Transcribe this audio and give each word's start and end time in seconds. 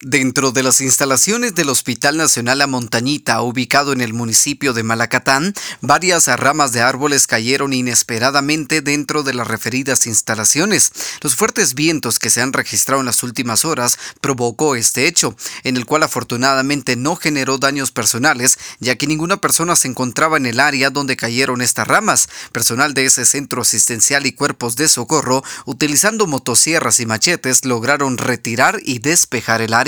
Dentro 0.00 0.52
de 0.52 0.62
las 0.62 0.80
instalaciones 0.80 1.56
del 1.56 1.70
Hospital 1.70 2.16
Nacional 2.16 2.58
La 2.58 2.68
Montañita, 2.68 3.42
ubicado 3.42 3.92
en 3.92 4.00
el 4.00 4.12
municipio 4.12 4.72
de 4.72 4.84
Malacatán, 4.84 5.54
varias 5.80 6.28
ramas 6.28 6.70
de 6.70 6.80
árboles 6.80 7.26
cayeron 7.26 7.72
inesperadamente 7.72 8.80
dentro 8.80 9.24
de 9.24 9.34
las 9.34 9.48
referidas 9.48 10.06
instalaciones. 10.06 10.92
Los 11.20 11.34
fuertes 11.34 11.74
vientos 11.74 12.20
que 12.20 12.30
se 12.30 12.40
han 12.40 12.52
registrado 12.52 13.00
en 13.00 13.06
las 13.06 13.24
últimas 13.24 13.64
horas 13.64 13.98
provocó 14.20 14.76
este 14.76 15.08
hecho, 15.08 15.34
en 15.64 15.76
el 15.76 15.84
cual 15.84 16.04
afortunadamente 16.04 16.94
no 16.94 17.16
generó 17.16 17.58
daños 17.58 17.90
personales, 17.90 18.56
ya 18.78 18.94
que 18.94 19.08
ninguna 19.08 19.38
persona 19.38 19.74
se 19.74 19.88
encontraba 19.88 20.36
en 20.36 20.46
el 20.46 20.60
área 20.60 20.90
donde 20.90 21.16
cayeron 21.16 21.60
estas 21.60 21.88
ramas. 21.88 22.28
Personal 22.52 22.94
de 22.94 23.06
ese 23.06 23.26
centro 23.26 23.62
asistencial 23.62 24.26
y 24.26 24.32
cuerpos 24.32 24.76
de 24.76 24.88
socorro, 24.88 25.42
utilizando 25.64 26.28
motosierras 26.28 27.00
y 27.00 27.06
machetes, 27.06 27.64
lograron 27.64 28.16
retirar 28.16 28.78
y 28.84 29.00
despejar 29.00 29.60
el 29.60 29.74
área. 29.74 29.87